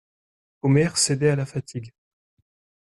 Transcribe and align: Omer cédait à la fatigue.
Omer 0.63 0.97
cédait 0.97 1.29
à 1.29 1.35
la 1.35 1.45
fatigue. 1.45 1.93